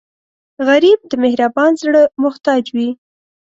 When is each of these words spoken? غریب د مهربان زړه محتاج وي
غریب 0.67 0.99
د 1.09 1.13
مهربان 1.25 1.71
زړه 1.81 2.01
محتاج 2.23 2.63
وي 2.75 2.89